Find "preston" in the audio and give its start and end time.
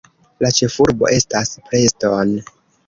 1.69-2.37